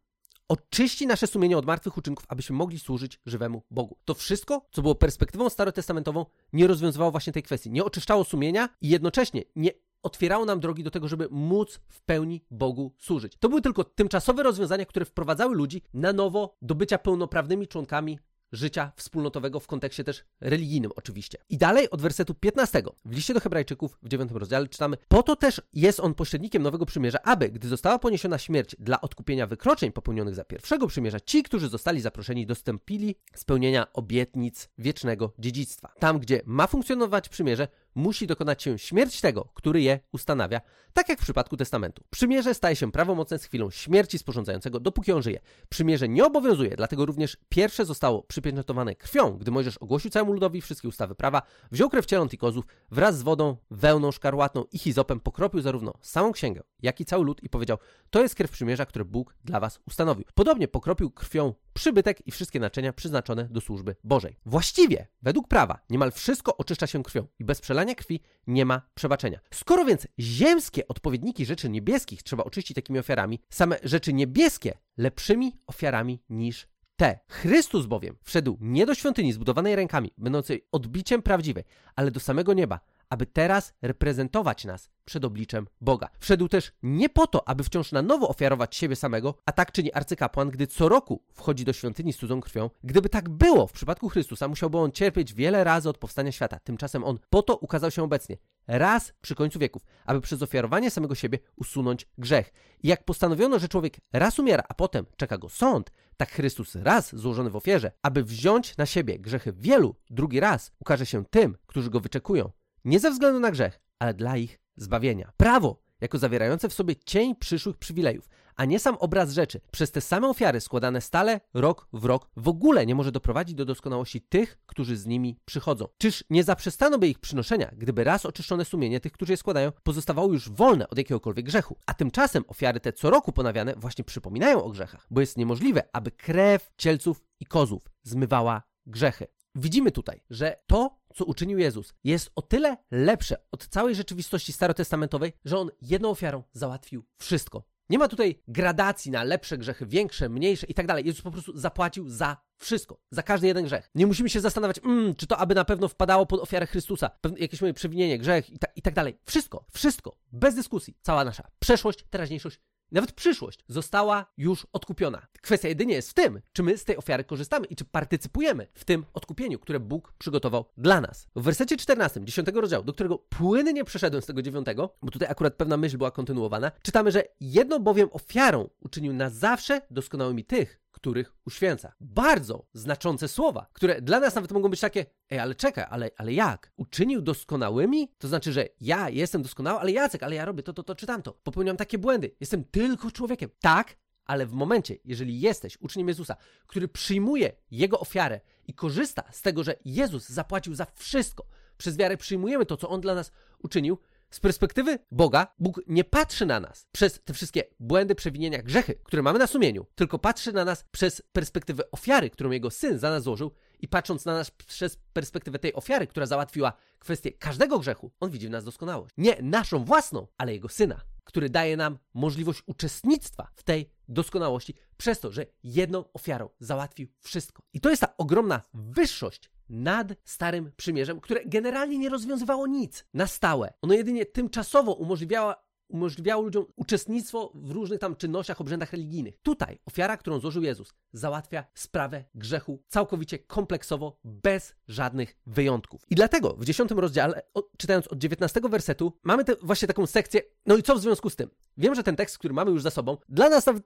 oczyści 0.48 1.08
nasze 1.08 1.28
sumienie 1.28 1.58
od 1.58 1.66
martwych 1.66 1.98
uczynków, 1.98 2.26
abyśmy 2.28 2.56
mogli 2.56 2.80
służyć 2.80 3.20
żywemu 3.26 3.64
Bogu. 3.72 3.98
To 4.06 4.14
wszystko, 4.14 4.68
co 4.72 4.82
było 4.82 4.96
perspektywą 4.96 5.50
starotestamentową, 5.50 6.26
nie 6.54 6.68
rozwiązywało 6.68 7.12
właśnie 7.12 7.34
tej 7.34 7.44
kwestii. 7.44 7.72
Nie 7.72 7.84
oczyszczało 7.84 8.24
sumienia 8.24 8.70
i 8.82 8.90
jednocześnie 8.90 9.44
nie 9.56 9.72
otwierało 10.04 10.46
nam 10.46 10.60
drogi 10.60 10.84
do 10.84 10.92
tego, 10.92 11.08
żeby 11.08 11.28
móc 11.32 11.80
w 11.88 12.02
pełni 12.02 12.46
Bogu 12.52 12.96
służyć. 13.00 13.34
To 13.40 13.50
były 13.50 13.62
tylko 13.62 13.84
tymczasowe 13.84 14.44
rozwiązania, 14.44 14.86
które 14.86 15.06
wprowadzały 15.06 15.56
ludzi 15.56 15.82
na 15.94 16.14
nowo 16.14 16.58
do 16.62 16.76
bycia 16.76 16.98
pełnoprawnymi 16.98 17.68
członkami 17.68 18.20
życia 18.54 18.92
wspólnotowego 18.96 19.60
w 19.60 19.68
kontekście 19.68 20.04
też 20.04 20.24
religijnym 20.42 20.92
oczywiście. 20.96 21.38
I 21.50 21.58
dalej 21.58 21.90
od 21.90 22.02
wersetu 22.02 22.34
15 22.34 22.84
w 23.06 23.16
liście 23.16 23.34
do 23.34 23.40
Hebrajczyków 23.40 23.98
w 24.04 24.08
9 24.10 24.32
rozdziale 24.32 24.68
czytamy: 24.68 24.98
Po 25.08 25.24
to 25.24 25.36
też 25.36 25.62
jest 25.74 26.00
on 26.00 26.14
pośrednikiem 26.14 26.64
nowego 26.64 26.86
przymierza, 26.86 27.20
aby 27.24 27.50
gdy 27.50 27.68
została 27.68 28.00
poniesiona 28.00 28.38
śmierć 28.38 28.76
dla 28.80 29.02
odkupienia 29.02 29.48
wykroczeń 29.48 29.92
popełnionych 29.92 30.36
za 30.36 30.44
pierwszego 30.44 30.88
przymierza, 30.88 31.20
ci, 31.20 31.44
którzy 31.44 31.70
zostali 31.70 32.02
zaproszeni, 32.02 32.46
dostąpili 32.46 33.16
spełnienia 33.36 33.94
obietnic 33.94 34.70
wiecznego 34.78 35.34
dziedzictwa. 35.40 35.94
Tam, 36.00 36.20
gdzie 36.20 36.42
ma 36.46 36.68
funkcjonować 36.68 37.30
przymierze, 37.30 37.68
musi 37.96 38.28
dokonać 38.28 38.64
się 38.64 38.80
śmierć 38.80 39.22
tego, 39.22 39.50
który 39.54 39.82
je 39.82 40.00
ustanawia, 40.12 40.62
tak 40.94 41.10
jak 41.10 41.20
w 41.20 41.24
przypadku 41.24 41.58
testamentu. 41.58 42.04
Przymierze 42.10 42.54
staje 42.54 42.76
się 42.76 42.92
prawomocne 42.92 43.40
z 43.40 43.46
chwilą 43.46 43.72
śmierci 43.72 44.18
sporządzającego, 44.18 44.80
dopóki 44.80 45.12
on 45.12 45.24
żyje. 45.24 45.40
Przymierze 45.70 46.10
nie 46.10 46.26
obowiązuje, 46.26 46.76
dlatego 46.76 47.06
również 47.06 47.38
pierwsze 47.50 47.86
zostało 47.86 48.24
przypieczętowane 48.24 48.96
krwią, 48.96 49.38
gdy 49.38 49.52
Mojżesz 49.52 49.78
ogłosił 49.78 50.12
całemu 50.12 50.34
ludowi 50.34 50.62
wszystkie 50.62 50.88
ustawy 50.88 51.16
prawa, 51.16 51.42
wziął 51.72 51.90
krew 51.90 52.06
cieląt 52.06 52.34
i 52.34 52.38
kozów 52.38 52.66
wraz 52.92 53.18
z 53.18 53.22
wodą, 53.22 53.58
wełną 53.72 54.12
szkarłatną 54.12 54.64
i 54.72 54.78
hizopem 54.78 55.20
pokropił 55.20 55.62
zarówno 55.62 55.94
samą 56.02 56.32
księgę, 56.32 56.62
jak 56.82 57.00
i 57.00 57.06
cały 57.06 57.26
lud 57.26 57.44
i 57.44 57.50
powiedział, 57.50 57.78
to 58.10 58.22
jest 58.22 58.36
krew 58.36 58.52
przymierza, 58.52 58.86
które 58.86 59.06
Bóg 59.06 59.36
dla 59.46 59.60
was 59.60 59.80
ustanowił. 59.88 60.26
Podobnie 60.34 60.68
pokropił 60.68 61.12
krwią 61.12 61.54
przybytek 61.74 62.28
i 62.28 62.32
wszystkie 62.32 62.60
naczynia 62.60 62.94
przeznaczone 62.94 63.46
do 63.46 63.62
służby 63.62 63.96
Bożej. 64.04 64.38
Właściwie, 64.46 65.08
według 65.22 65.48
prawa, 65.48 65.80
niemal 65.90 66.12
wszystko 66.12 66.58
oczyszcza 66.58 66.88
się 66.88 67.04
krwią 67.04 67.28
i 67.40 67.46
bez 67.46 67.62
przelania 67.62 67.96
krwi 67.96 68.20
nie 68.48 68.66
ma 68.66 68.82
przebaczenia. 68.96 69.40
Skoro 69.54 69.86
więc 69.86 70.08
ziemskie 70.20 70.88
odpowiedniki 70.88 71.46
rzeczy 71.46 71.70
niebieskich 71.70 72.24
trzeba 72.24 72.44
oczyścić 72.44 72.76
takimi 72.76 73.00
ofiarami, 73.00 73.40
same 73.50 73.78
rzeczy 73.84 74.14
niebieskie 74.14 74.78
lepszymi 74.98 75.58
ofiarami 75.68 76.24
niż 76.30 76.68
te. 76.96 77.20
Chrystus 77.28 77.86
bowiem 77.86 78.18
wszedł 78.24 78.58
nie 78.62 78.86
do 78.86 78.96
świątyni 78.96 79.34
zbudowanej 79.34 79.76
rękami, 79.76 80.12
będącej 80.18 80.68
odbiciem 80.72 81.22
prawdziwej, 81.22 81.64
ale 81.96 82.12
do 82.12 82.20
samego 82.20 82.54
nieba, 82.54 82.80
aby 83.14 83.26
teraz 83.26 83.74
reprezentować 83.82 84.66
nas 84.66 84.90
przed 85.06 85.26
obliczem 85.26 85.68
Boga. 85.82 86.10
Wszedł 86.20 86.48
też 86.48 86.72
nie 86.84 87.10
po 87.10 87.28
to, 87.28 87.48
aby 87.48 87.64
wciąż 87.64 87.92
na 87.92 88.02
nowo 88.02 88.30
ofiarować 88.30 88.76
siebie 88.76 88.96
samego, 88.96 89.36
a 89.46 89.52
tak 89.52 89.72
czyni 89.72 89.94
arcykapłan, 89.94 90.50
gdy 90.50 90.68
co 90.68 90.90
roku 90.90 91.24
wchodzi 91.34 91.66
do 91.66 91.74
świątyni 91.74 92.14
z 92.14 92.18
cudzą 92.18 92.42
krwią. 92.42 92.70
Gdyby 92.84 93.10
tak 93.10 93.30
było 93.30 93.68
w 93.68 93.72
przypadku 93.72 94.10
Chrystusa, 94.10 94.48
musiałby 94.48 94.78
on 94.78 94.92
cierpieć 94.92 95.34
wiele 95.34 95.64
razy 95.64 95.90
od 95.90 95.98
powstania 95.98 96.32
świata. 96.32 96.60
Tymczasem 96.60 97.04
on 97.04 97.20
po 97.30 97.42
to 97.42 97.56
ukazał 97.58 97.92
się 97.92 98.04
obecnie, 98.04 98.38
raz 98.68 99.14
przy 99.22 99.36
końcu 99.36 99.60
wieków, 99.60 99.86
aby 100.06 100.22
przez 100.22 100.42
ofiarowanie 100.42 100.92
samego 100.92 101.16
siebie 101.16 101.40
usunąć 101.56 102.08
grzech. 102.18 102.54
I 102.84 102.88
jak 102.88 103.06
postanowiono, 103.06 103.60
że 103.60 103.68
człowiek 103.68 103.98
raz 104.14 104.40
umiera, 104.40 104.64
a 104.70 104.74
potem 104.74 105.06
czeka 105.18 105.38
go 105.38 105.50
sąd, 105.50 105.92
tak 106.18 106.32
Chrystus 106.32 106.76
raz 106.76 107.16
złożony 107.16 107.50
w 107.50 107.56
ofierze, 107.56 107.92
aby 108.02 108.24
wziąć 108.24 108.78
na 108.78 108.86
siebie 108.86 109.20
grzechy 109.20 109.54
wielu, 109.54 109.96
drugi 110.10 110.40
raz 110.40 110.72
ukaże 110.80 111.06
się 111.06 111.26
tym, 111.26 111.58
którzy 111.68 111.90
go 111.90 112.00
wyczekują. 112.00 112.52
Nie 112.86 113.00
ze 113.00 113.12
względu 113.12 113.40
na 113.40 113.52
grzech, 113.52 113.82
ale 114.00 114.14
dla 114.14 114.38
ich 114.38 114.60
zbawienia. 114.76 115.32
Prawo, 115.38 115.84
jako 116.02 116.18
zawierające 116.18 116.70
w 116.70 116.74
sobie 116.74 116.96
cień 116.96 117.36
przyszłych 117.36 117.78
przywilejów, 117.78 118.30
a 118.56 118.66
nie 118.66 118.80
sam 118.80 118.96
obraz 118.96 119.32
rzeczy, 119.32 119.62
przez 119.72 119.92
te 119.92 120.02
same 120.02 120.30
ofiary 120.30 120.62
składane 120.62 121.02
stale, 121.02 121.42
rok 121.54 121.88
w 121.94 122.06
rok, 122.06 122.30
w 122.38 122.48
ogóle 122.48 122.86
nie 122.86 122.96
może 122.96 123.12
doprowadzić 123.12 123.56
do 123.56 123.66
doskonałości 123.66 124.22
tych, 124.22 124.58
którzy 124.66 124.98
z 124.98 125.06
nimi 125.06 125.40
przychodzą. 125.46 125.88
Czyż 125.98 126.24
nie 126.30 126.44
zaprzestano 126.44 127.00
by 127.00 127.08
ich 127.08 127.20
przynoszenia, 127.20 127.72
gdyby 127.78 128.04
raz 128.04 128.26
oczyszczone 128.26 128.66
sumienie 128.66 129.00
tych, 129.00 129.12
którzy 129.12 129.34
je 129.34 129.38
składają, 129.38 129.72
pozostawało 129.84 130.34
już 130.34 130.50
wolne 130.50 130.90
od 130.90 130.98
jakiegokolwiek 130.98 131.46
grzechu? 131.46 131.78
A 131.86 131.94
tymczasem 131.94 132.44
ofiary 132.48 132.80
te 132.80 132.94
co 132.94 133.10
roku 133.10 133.32
ponawiane 133.32 133.74
właśnie 133.78 134.04
przypominają 134.04 134.64
o 134.64 134.70
grzechach, 134.70 135.08
bo 135.12 135.22
jest 135.22 135.38
niemożliwe, 135.38 135.84
aby 135.94 136.12
krew 136.12 136.72
cielców 136.78 137.24
i 137.40 137.46
kozów 137.46 137.82
zmywała 138.04 138.64
grzechy. 138.86 139.28
Widzimy 139.56 139.92
tutaj, 139.92 140.22
że 140.30 140.58
to, 140.68 140.98
co 141.14 141.26
uczynił 141.26 141.60
Jezus, 141.60 141.94
jest 142.04 142.32
o 142.36 142.42
tyle 142.42 142.78
lepsze 142.92 143.36
od 143.52 143.68
całej 143.68 143.96
rzeczywistości 143.96 144.54
starotestamentowej, 144.54 145.34
że 145.46 145.60
on 145.60 145.72
jedną 145.82 146.10
ofiarą 146.10 146.44
załatwił 146.52 147.06
wszystko. 147.18 147.64
Nie 147.90 148.00
ma 148.00 148.08
tutaj 148.08 148.42
gradacji 148.48 149.12
na 149.12 149.24
lepsze 149.24 149.58
grzechy, 149.58 149.86
większe, 149.86 150.30
mniejsze 150.30 150.68
i 150.68 150.74
tak 150.74 150.88
dalej. 150.88 151.06
Jezus 151.06 151.22
po 151.22 151.32
prostu 151.32 151.58
zapłacił 151.58 152.10
za 152.10 152.38
wszystko, 152.58 153.00
za 153.12 153.24
każdy 153.24 153.48
jeden 153.48 153.66
grzech. 153.66 153.90
Nie 153.96 154.08
musimy 154.08 154.30
się 154.30 154.42
zastanawiać, 154.42 154.80
mm, 154.84 155.16
czy 155.16 155.28
to 155.28 155.38
aby 155.38 155.56
na 155.56 155.66
pewno 155.66 155.88
wpadało 155.88 156.26
pod 156.26 156.40
ofiarę 156.40 156.68
Chrystusa, 156.68 157.12
jakieś 157.38 157.62
moje 157.62 157.74
przewinienie, 157.74 158.20
grzech 158.20 158.50
i, 158.50 158.60
ta, 158.60 158.68
i 158.76 158.82
tak 158.82 158.94
dalej. 158.94 159.20
Wszystko, 159.26 159.66
wszystko, 159.72 160.18
bez 160.32 160.56
dyskusji. 160.56 160.98
Cała 161.02 161.26
nasza 161.26 161.48
przeszłość, 161.60 162.06
teraźniejszość 162.10 162.60
nawet 162.94 163.12
przyszłość 163.12 163.60
została 163.68 164.26
już 164.38 164.68
odkupiona. 164.74 165.28
Kwestia 165.42 165.68
jedynie 165.68 165.94
jest 165.94 166.10
w 166.10 166.14
tym, 166.14 166.42
czy 166.54 166.64
my 166.64 166.78
z 166.78 166.84
tej 166.84 166.98
ofiary 166.98 167.24
korzystamy 167.24 167.66
i 167.66 167.76
czy 167.76 167.86
partycypujemy 167.86 168.68
w 168.74 168.86
tym 168.86 169.06
odkupieniu, 169.14 169.60
które 169.60 169.80
Bóg 169.80 170.14
przygotował 170.18 170.66
dla 170.78 171.02
nas. 171.02 171.28
W 171.36 171.42
wersecie 171.42 171.78
14, 171.78 172.22
10 172.24 172.48
rozdziału, 172.54 172.84
do 172.84 172.94
którego 172.94 173.18
płynnie 173.18 173.84
przeszedłem 173.84 174.22
z 174.22 174.26
tego 174.26 174.42
9, 174.42 174.68
bo 175.02 175.12
tutaj 175.12 175.28
akurat 175.32 175.54
pewna 175.54 175.78
myśl 175.78 175.98
była 175.98 176.12
kontynuowana, 176.12 176.72
czytamy, 176.82 177.12
że 177.12 177.24
jedną 177.40 177.80
bowiem 177.80 178.10
ofiarą 178.12 178.70
uczynił 178.80 179.14
na 179.14 179.30
zawsze 179.30 179.82
doskonałymi 179.92 180.46
tych, 180.46 180.83
których 181.04 181.34
uświęca. 181.46 181.94
Bardzo 182.00 182.66
znaczące 182.74 183.28
słowa, 183.28 183.68
które 183.74 184.02
dla 184.02 184.20
nas 184.20 184.36
nawet 184.36 184.52
mogą 184.52 184.70
być 184.70 184.80
takie, 184.80 185.06
ej, 185.30 185.40
ale 185.40 185.56
czekaj, 185.56 185.86
ale, 185.90 186.12
ale 186.18 186.34
jak? 186.34 186.72
Uczynił 186.78 187.22
doskonałymi? 187.22 188.12
To 188.18 188.28
znaczy, 188.28 188.54
że 188.54 188.68
ja 188.82 189.10
jestem 189.10 189.42
doskonały, 189.42 189.80
ale 189.80 189.92
Jacek, 189.92 190.24
ale 190.24 190.36
ja 190.36 190.46
robię 190.46 190.64
to, 190.64 190.74
to, 190.74 190.84
to 190.84 190.96
czy 190.96 191.08
tamto. 191.08 191.34
Popełniam 191.44 191.78
takie 191.78 191.98
błędy. 191.98 192.36
Jestem 192.40 192.64
tylko 192.64 193.12
człowiekiem. 193.12 193.50
Tak, 193.60 193.98
ale 194.26 194.46
w 194.46 194.54
momencie, 194.54 194.96
jeżeli 195.06 195.40
jesteś 195.40 195.78
uczniem 195.82 196.08
Jezusa, 196.08 196.36
który 196.68 196.88
przyjmuje 196.88 197.52
Jego 197.72 198.00
ofiarę 198.00 198.42
i 198.68 198.74
korzysta 198.74 199.24
z 199.32 199.42
tego, 199.42 199.64
że 199.64 199.76
Jezus 199.86 200.30
zapłacił 200.30 200.76
za 200.76 200.86
wszystko, 200.96 201.46
przez 201.78 201.98
wiarę 201.98 202.18
przyjmujemy 202.18 202.66
to, 202.66 202.78
co 202.78 202.90
On 202.90 203.02
dla 203.02 203.16
nas 203.16 203.32
uczynił, 203.60 203.98
z 204.34 204.40
perspektywy 204.40 205.00
Boga, 205.12 205.48
Bóg 205.60 205.82
nie 205.88 206.04
patrzy 206.04 206.46
na 206.46 206.60
nas 206.60 206.88
przez 206.92 207.20
te 207.24 207.34
wszystkie 207.34 207.64
błędy, 207.80 208.16
przewinienia, 208.16 208.62
grzechy, 208.64 208.96
które 209.04 209.22
mamy 209.22 209.40
na 209.40 209.48
sumieniu, 209.48 209.86
tylko 209.96 210.20
patrzy 210.20 210.54
na 210.54 210.66
nas 210.66 210.86
przez 210.92 211.22
perspektywę 211.34 211.92
ofiary, 211.92 212.30
którą 212.30 212.52
Jego 212.52 212.72
Syn 212.72 213.00
za 213.00 213.10
nas 213.10 213.24
złożył 213.24 213.52
i 213.80 213.88
patrząc 213.88 214.26
na 214.26 214.34
nas 214.34 214.52
przez 214.52 214.98
perspektywę 215.14 215.60
tej 215.60 215.74
ofiary, 215.74 216.08
która 216.08 216.26
załatwiła 216.26 216.74
kwestię 217.00 217.32
każdego 217.32 217.80
grzechu, 217.80 218.12
On 218.20 218.32
widzi 218.32 218.48
w 218.48 218.52
nas 218.52 218.64
doskonałość. 218.64 219.14
Nie 219.18 219.42
naszą 219.42 219.86
własną, 219.86 220.28
ale 220.38 220.54
Jego 220.54 220.70
Syna, 220.70 221.02
który 221.24 221.50
daje 221.50 221.78
nam 221.78 221.98
możliwość 222.14 222.64
uczestnictwa 222.66 223.48
w 223.56 223.64
tej 223.64 223.90
doskonałości 224.08 224.76
przez 224.98 225.20
to, 225.20 225.32
że 225.32 225.46
jedną 225.64 226.12
ofiarą 226.14 226.50
załatwił 226.60 227.08
wszystko. 227.20 227.64
I 227.74 227.82
to 227.82 227.90
jest 227.90 228.02
ta 228.02 228.18
ogromna 228.18 228.62
wyższość 228.74 229.52
nad 229.70 230.08
Starym 230.24 230.72
Przymierzem, 230.78 231.22
które 231.22 231.42
generalnie 231.46 231.98
nie 231.98 232.10
rozwiązywało 232.10 232.68
nic 232.68 233.06
na 233.14 233.28
stałe. 233.28 233.74
Ono 233.82 233.94
jedynie 233.94 234.26
tymczasowo 234.26 234.94
umożliwiało 234.94 235.54
umożliwiało 235.94 236.44
ludziom 236.44 236.66
uczestnictwo 236.76 237.52
w 237.56 237.72
różnych 237.72 238.00
tam 238.00 238.16
czynnościach, 238.16 238.62
obrzędach 238.62 238.92
religijnych. 238.92 239.38
Tutaj 239.42 239.80
ofiara, 239.86 240.18
którą 240.18 240.40
złożył 240.40 240.64
Jezus, 240.64 240.94
załatwia 241.14 241.66
sprawę 241.74 242.24
grzechu 242.36 242.84
całkowicie 242.88 243.40
kompleksowo, 243.40 244.20
bez 244.24 244.76
żadnych 244.88 245.36
wyjątków. 245.46 246.02
I 246.10 246.16
dlatego 246.16 246.54
w 246.54 246.66
dziesiątym 246.66 247.00
rozdziale, 247.00 247.42
czytając 247.78 248.08
od 248.08 248.20
19 248.20 248.62
wersetu, 248.70 249.14
mamy 249.24 249.46
te, 249.46 249.56
właśnie 249.62 249.88
taką 249.88 250.06
sekcję. 250.06 250.42
No 250.66 250.78
i 250.78 250.84
co 250.84 250.96
w 250.96 251.02
związku 251.02 251.30
z 251.30 251.36
tym? 251.36 251.50
Wiem, 251.78 251.96
że 251.96 252.04
ten 252.04 252.16
tekst, 252.16 252.38
który 252.38 252.54
mamy 252.54 252.72
już 252.72 252.82
za 252.82 252.92
sobą, 252.92 253.18
dla 253.30 253.50
nas 253.50 253.66
nawet 253.66 253.84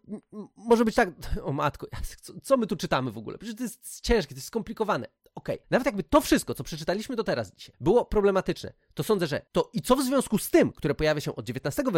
może 0.55 0.85
być 0.85 0.95
tak, 0.95 1.09
o 1.43 1.53
matko, 1.53 1.87
co, 2.21 2.33
co 2.43 2.57
my 2.57 2.67
tu 2.67 2.75
czytamy 2.75 3.11
w 3.11 3.17
ogóle? 3.17 3.37
Przecież 3.37 3.55
to 3.55 3.63
jest 3.63 4.01
ciężkie, 4.01 4.35
to 4.35 4.37
jest 4.37 4.47
skomplikowane. 4.47 5.07
Okej, 5.35 5.55
okay. 5.55 5.67
nawet 5.69 5.85
jakby 5.85 6.03
to 6.03 6.21
wszystko, 6.21 6.53
co 6.53 6.63
przeczytaliśmy 6.63 7.15
do 7.15 7.23
teraz 7.23 7.51
dzisiaj, 7.55 7.75
było 7.79 8.05
problematyczne, 8.05 8.73
to 8.93 9.03
sądzę, 9.03 9.27
że 9.27 9.41
to 9.51 9.69
i 9.73 9.81
co 9.81 9.95
w 9.95 10.03
związku 10.03 10.37
z 10.37 10.49
tym, 10.49 10.71
które 10.71 10.95
pojawia 10.95 11.21
się 11.21 11.35
od 11.35 11.45
19 11.45 11.83
wersetu, 11.83 11.96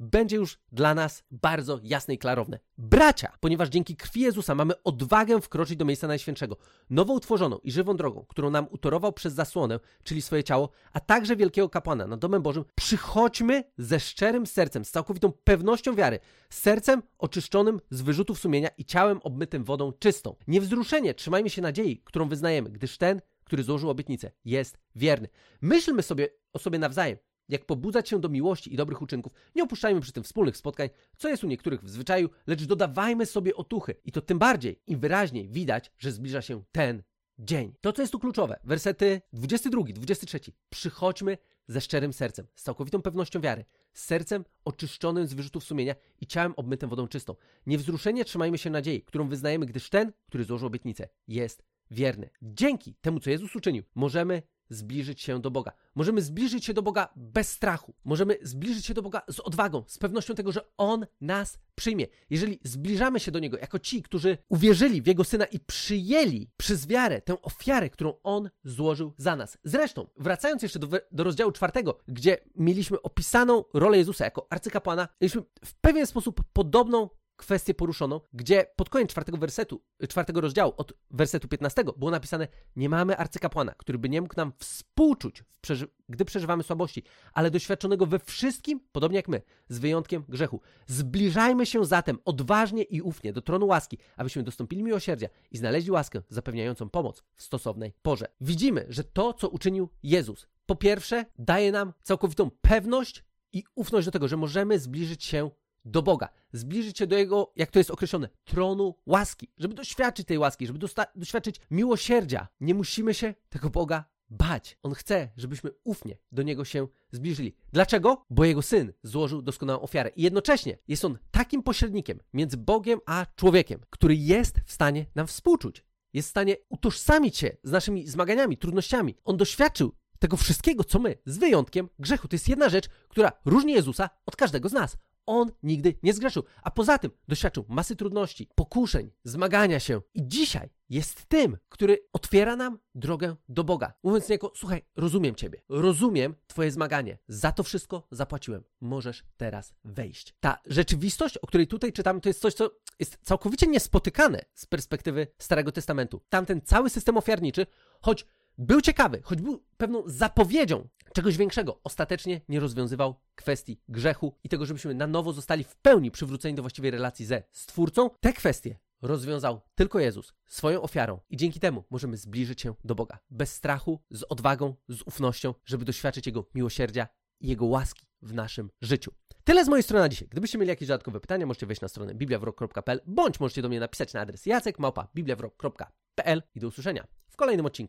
będzie 0.00 0.36
już 0.36 0.58
dla 0.72 0.94
nas 0.94 1.24
bardzo 1.30 1.80
jasne 1.82 2.14
i 2.14 2.18
klarowne. 2.18 2.58
Bracia, 2.78 3.32
ponieważ 3.40 3.68
dzięki 3.68 3.96
krwi 3.96 4.20
Jezusa 4.20 4.54
mamy 4.54 4.82
odwagę 4.82 5.40
wkroczyć 5.40 5.76
do 5.76 5.84
miejsca 5.84 6.06
Najświętszego, 6.06 6.56
nowo 6.90 7.12
utworzoną 7.12 7.58
i 7.58 7.72
żywą 7.72 7.96
drogą, 7.96 8.24
którą 8.28 8.50
nam 8.50 8.66
utorował 8.70 9.12
przez 9.12 9.34
zasłonę, 9.34 9.80
czyli 10.04 10.22
swoje 10.22 10.44
ciało, 10.44 10.70
a 10.92 11.00
także 11.00 11.36
wielkiego 11.36 11.68
kapłana 11.68 12.06
nad 12.06 12.20
domem 12.20 12.42
Bożym, 12.42 12.64
przychodźmy 12.74 13.64
ze 13.78 14.00
szczerym 14.00 14.46
sercem, 14.46 14.84
z 14.84 14.90
całkowitą 14.90 15.32
pewnością 15.44 15.94
wiary, 15.94 16.18
sercem 16.50 17.02
oczyszczonym 17.18 17.80
z 17.90 18.02
wyrzutów 18.02 18.38
sumienia 18.38 18.68
i 18.78 18.84
ciałem 18.84 19.20
obmytym 19.22 19.64
wodą 19.64 19.92
czystą. 19.92 20.36
Niewzruszenie 20.48 21.14
trzymajmy 21.14 21.50
się 21.50 21.62
nadziei, 21.62 22.02
którą 22.04 22.28
wyznajemy, 22.28 22.70
gdyż 22.70 22.98
ten, 22.98 23.20
który 23.44 23.62
złożył 23.62 23.90
obietnicę, 23.90 24.30
jest 24.44 24.78
wierny. 24.96 25.28
Myślmy 25.60 26.02
sobie 26.02 26.28
o 26.52 26.58
sobie 26.58 26.78
nawzajem, 26.78 27.18
jak 27.50 27.64
pobudzać 27.64 28.08
się 28.08 28.20
do 28.20 28.28
miłości 28.28 28.74
i 28.74 28.76
dobrych 28.76 29.02
uczynków. 29.02 29.32
Nie 29.54 29.62
opuszczajmy 29.62 30.00
przy 30.00 30.12
tym 30.12 30.22
wspólnych 30.22 30.56
spotkań, 30.56 30.88
co 31.16 31.28
jest 31.28 31.44
u 31.44 31.46
niektórych 31.46 31.82
w 31.82 31.90
zwyczaju, 31.90 32.30
lecz 32.46 32.64
dodawajmy 32.64 33.26
sobie 33.26 33.54
otuchy. 33.54 33.94
I 34.04 34.12
to 34.12 34.20
tym 34.20 34.38
bardziej, 34.38 34.80
im 34.86 35.00
wyraźniej 35.00 35.48
widać, 35.48 35.92
że 35.98 36.12
zbliża 36.12 36.42
się 36.42 36.62
ten 36.72 37.02
dzień. 37.38 37.74
To, 37.80 37.92
co 37.92 38.02
jest 38.02 38.12
tu 38.12 38.18
kluczowe, 38.18 38.60
wersety 38.64 39.20
22, 39.32 39.82
23. 39.82 40.40
Przychodźmy 40.70 41.38
ze 41.68 41.80
szczerym 41.80 42.12
sercem, 42.12 42.46
z 42.54 42.62
całkowitą 42.62 43.02
pewnością 43.02 43.40
wiary, 43.40 43.64
z 43.92 44.04
sercem 44.04 44.44
oczyszczonym 44.64 45.26
z 45.26 45.34
wyrzutów 45.34 45.64
sumienia 45.64 45.94
i 46.20 46.26
ciałem 46.26 46.54
obmytym 46.56 46.90
wodą 46.90 47.08
czystą. 47.08 47.34
Niewzruszenie 47.66 48.24
trzymajmy 48.24 48.58
się 48.58 48.70
nadziei, 48.70 49.02
którą 49.02 49.28
wyznajemy, 49.28 49.66
gdyż 49.66 49.90
ten, 49.90 50.12
który 50.26 50.44
złożył 50.44 50.66
obietnicę, 50.66 51.08
jest 51.28 51.62
wierny. 51.90 52.30
Dzięki 52.42 52.94
temu, 52.94 53.20
co 53.20 53.30
Jezus 53.30 53.56
uczynił, 53.56 53.84
możemy 53.94 54.42
zbliżyć 54.70 55.20
się 55.20 55.40
do 55.40 55.50
Boga. 55.50 55.72
Możemy 55.94 56.22
zbliżyć 56.22 56.64
się 56.64 56.74
do 56.74 56.82
Boga 56.82 57.08
bez 57.16 57.50
strachu. 57.50 57.94
Możemy 58.04 58.38
zbliżyć 58.42 58.86
się 58.86 58.94
do 58.94 59.02
Boga 59.02 59.22
z 59.28 59.40
odwagą, 59.40 59.84
z 59.86 59.98
pewnością 59.98 60.34
tego, 60.34 60.52
że 60.52 60.60
On 60.76 61.06
nas 61.20 61.58
przyjmie. 61.74 62.06
Jeżeli 62.30 62.60
zbliżamy 62.64 63.20
się 63.20 63.30
do 63.30 63.38
Niego 63.38 63.58
jako 63.58 63.78
ci, 63.78 64.02
którzy 64.02 64.38
uwierzyli 64.48 65.02
w 65.02 65.06
Jego 65.06 65.24
Syna 65.24 65.44
i 65.44 65.60
przyjęli 65.60 66.50
przez 66.56 66.86
wiarę 66.86 67.20
tę 67.20 67.42
ofiarę, 67.42 67.90
którą 67.90 68.14
On 68.22 68.50
złożył 68.64 69.12
za 69.16 69.36
nas. 69.36 69.58
Zresztą, 69.64 70.06
wracając 70.16 70.62
jeszcze 70.62 70.78
do, 70.78 70.88
do 71.12 71.24
rozdziału 71.24 71.52
czwartego, 71.52 71.98
gdzie 72.08 72.38
mieliśmy 72.56 73.02
opisaną 73.02 73.64
rolę 73.74 73.98
Jezusa 73.98 74.24
jako 74.24 74.46
arcykapłana, 74.50 75.08
mieliśmy 75.20 75.42
w 75.64 75.74
pewien 75.74 76.06
sposób 76.06 76.40
podobną 76.52 77.08
kwestię 77.40 77.74
poruszoną, 77.74 78.20
gdzie 78.32 78.66
pod 78.76 78.88
koniec 78.88 79.10
czwartego 79.10 79.38
wersetu, 79.38 79.82
czwartego 80.08 80.40
rozdziału, 80.40 80.72
od 80.76 80.92
wersetu 81.10 81.48
15 81.48 81.84
było 81.96 82.10
napisane, 82.10 82.48
nie 82.76 82.88
mamy 82.88 83.16
arcykapłana, 83.16 83.74
który 83.74 83.98
by 83.98 84.08
nie 84.08 84.20
mógł 84.20 84.34
nam 84.36 84.52
współczuć, 84.58 85.44
przeży 85.60 85.88
gdy 86.08 86.24
przeżywamy 86.24 86.62
słabości, 86.62 87.02
ale 87.32 87.50
doświadczonego 87.50 88.06
we 88.06 88.18
wszystkim, 88.18 88.80
podobnie 88.92 89.16
jak 89.16 89.28
my, 89.28 89.42
z 89.68 89.78
wyjątkiem 89.78 90.24
grzechu. 90.28 90.60
Zbliżajmy 90.86 91.66
się 91.66 91.84
zatem 91.84 92.18
odważnie 92.24 92.82
i 92.82 93.02
ufnie 93.02 93.32
do 93.32 93.42
tronu 93.42 93.66
łaski, 93.66 93.98
abyśmy 94.16 94.42
dostąpili 94.42 94.82
miłosierdzia 94.82 95.28
i 95.50 95.58
znaleźli 95.58 95.90
łaskę 95.90 96.22
zapewniającą 96.28 96.88
pomoc 96.88 97.22
w 97.34 97.42
stosownej 97.42 97.92
porze. 98.02 98.26
Widzimy, 98.40 98.86
że 98.88 99.04
to, 99.04 99.32
co 99.32 99.48
uczynił 99.48 99.88
Jezus, 100.02 100.46
po 100.66 100.76
pierwsze, 100.76 101.24
daje 101.38 101.72
nam 101.72 101.92
całkowitą 102.02 102.50
pewność 102.60 103.24
i 103.52 103.64
ufność 103.74 104.06
do 104.06 104.12
tego, 104.12 104.28
że 104.28 104.36
możemy 104.36 104.78
zbliżyć 104.78 105.24
się 105.24 105.50
do 105.84 106.02
Boga, 106.02 106.28
zbliżyć 106.52 106.98
się 106.98 107.06
do 107.06 107.16
Jego, 107.16 107.52
jak 107.56 107.70
to 107.70 107.78
jest 107.78 107.90
określone, 107.90 108.28
tronu 108.44 108.94
łaski. 109.06 109.48
Żeby 109.58 109.74
doświadczyć 109.74 110.26
tej 110.26 110.38
łaski, 110.38 110.66
żeby 110.66 110.78
doświadczyć 111.14 111.60
miłosierdzia, 111.70 112.48
nie 112.60 112.74
musimy 112.74 113.14
się 113.14 113.34
tego 113.48 113.70
Boga 113.70 114.04
bać. 114.30 114.78
On 114.82 114.94
chce, 114.94 115.28
żebyśmy 115.36 115.70
ufnie 115.84 116.16
do 116.32 116.42
Niego 116.42 116.64
się 116.64 116.88
zbliżyli. 117.12 117.56
Dlaczego? 117.72 118.26
Bo 118.30 118.44
Jego 118.44 118.62
Syn 118.62 118.92
złożył 119.02 119.42
doskonałą 119.42 119.80
ofiarę. 119.80 120.10
I 120.16 120.22
jednocześnie 120.22 120.78
jest 120.88 121.04
On 121.04 121.18
takim 121.30 121.62
pośrednikiem 121.62 122.20
między 122.34 122.56
Bogiem 122.56 123.00
a 123.06 123.26
człowiekiem, 123.36 123.80
który 123.90 124.16
jest 124.16 124.60
w 124.64 124.72
stanie 124.72 125.06
nam 125.14 125.26
współczuć. 125.26 125.84
Jest 126.12 126.28
w 126.28 126.30
stanie 126.30 126.56
utożsamić 126.68 127.38
się 127.38 127.56
z 127.62 127.70
naszymi 127.70 128.06
zmaganiami, 128.06 128.56
trudnościami. 128.56 129.14
On 129.24 129.36
doświadczył 129.36 129.92
tego 130.18 130.36
wszystkiego, 130.36 130.84
co 130.84 130.98
my, 130.98 131.18
z 131.26 131.38
wyjątkiem 131.38 131.88
grzechu. 131.98 132.28
To 132.28 132.34
jest 132.34 132.48
jedna 132.48 132.68
rzecz, 132.68 132.88
która 133.08 133.32
różni 133.44 133.72
Jezusa 133.72 134.10
od 134.26 134.36
każdego 134.36 134.68
z 134.68 134.72
nas. 134.72 134.96
On 135.26 135.50
nigdy 135.62 135.94
nie 136.02 136.14
zgrzeszył, 136.14 136.42
a 136.62 136.70
poza 136.70 136.98
tym 136.98 137.10
doświadczył 137.28 137.64
masy 137.68 137.96
trudności, 137.96 138.48
pokuszeń, 138.54 139.10
zmagania 139.24 139.80
się 139.80 140.00
i 140.14 140.28
dzisiaj 140.28 140.70
jest 140.90 141.24
tym, 141.28 141.56
który 141.68 141.98
otwiera 142.12 142.56
nam 142.56 142.78
drogę 142.94 143.36
do 143.48 143.64
Boga. 143.64 143.92
Mówiąc 144.02 144.28
niejako, 144.28 144.52
słuchaj, 144.56 144.82
rozumiem 144.96 145.34
Ciebie, 145.34 145.62
rozumiem 145.68 146.34
Twoje 146.46 146.70
zmaganie, 146.70 147.18
za 147.28 147.52
to 147.52 147.62
wszystko 147.62 148.06
zapłaciłem, 148.10 148.64
możesz 148.80 149.24
teraz 149.36 149.74
wejść. 149.84 150.34
Ta 150.40 150.58
rzeczywistość, 150.66 151.38
o 151.38 151.46
której 151.46 151.66
tutaj 151.66 151.92
czytamy, 151.92 152.20
to 152.20 152.28
jest 152.28 152.40
coś, 152.40 152.54
co 152.54 152.70
jest 152.98 153.18
całkowicie 153.22 153.66
niespotykane 153.66 154.44
z 154.54 154.66
perspektywy 154.66 155.26
Starego 155.38 155.72
Testamentu. 155.72 156.20
Tamten 156.28 156.60
cały 156.60 156.90
system 156.90 157.16
ofiarniczy, 157.16 157.66
choć 158.02 158.26
był 158.58 158.80
ciekawy, 158.80 159.20
choć 159.22 159.42
był 159.42 159.64
pewną 159.76 160.02
zapowiedzią 160.06 160.88
czegoś 161.12 161.36
większego, 161.36 161.80
ostatecznie 161.84 162.40
nie 162.48 162.60
rozwiązywał 162.60 163.14
kwestii 163.34 163.80
grzechu 163.88 164.34
i 164.44 164.48
tego, 164.48 164.66
żebyśmy 164.66 164.94
na 164.94 165.06
nowo 165.06 165.32
zostali 165.32 165.64
w 165.64 165.76
pełni 165.76 166.10
przywróceni 166.10 166.54
do 166.54 166.62
właściwej 166.62 166.90
relacji 166.90 167.26
ze 167.26 167.42
Stwórcą. 167.52 168.10
Te 168.20 168.32
kwestie 168.32 168.78
rozwiązał 169.02 169.60
tylko 169.74 170.00
Jezus 170.00 170.34
swoją 170.46 170.82
ofiarą 170.82 171.20
i 171.30 171.36
dzięki 171.36 171.60
temu 171.60 171.84
możemy 171.90 172.16
zbliżyć 172.16 172.60
się 172.60 172.74
do 172.84 172.94
Boga 172.94 173.18
bez 173.30 173.52
strachu, 173.52 174.00
z 174.10 174.22
odwagą, 174.22 174.74
z 174.88 175.02
ufnością, 175.02 175.54
żeby 175.64 175.84
doświadczyć 175.84 176.26
Jego 176.26 176.46
miłosierdzia 176.54 177.08
i 177.40 177.48
Jego 177.48 177.66
łaski 177.66 178.06
w 178.22 178.34
naszym 178.34 178.70
życiu. 178.80 179.12
Tyle 179.44 179.64
z 179.64 179.68
mojej 179.68 179.82
strony 179.82 180.00
na 180.00 180.08
dzisiaj. 180.08 180.28
Gdybyście 180.28 180.58
mieli 180.58 180.68
jakieś 180.68 180.88
dodatkowe 180.88 181.20
pytania, 181.20 181.46
możecie 181.46 181.66
wejść 181.66 181.82
na 181.82 181.88
stronę 181.88 182.14
bibliawrok.pl 182.14 183.00
bądź 183.06 183.40
możecie 183.40 183.62
do 183.62 183.68
mnie 183.68 183.80
napisać 183.80 184.12
na 184.12 184.20
adres 184.20 184.46
jacekmałpa.bibliawrok.pl 184.46 186.42
i 186.54 186.60
do 186.60 186.68
usłyszenia 186.68 187.06
w 187.28 187.36
kolejnym 187.36 187.66
odcinku. 187.66 187.88